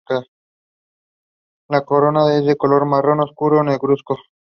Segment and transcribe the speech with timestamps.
[1.69, 4.17] La corona es de color marrón oscuro a negruzco.